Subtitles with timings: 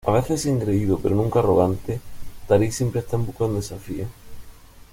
[0.03, 2.01] A veces engreído, pero nunca arrogante,
[2.47, 4.07] Tariq siempre está en busca de un desafío.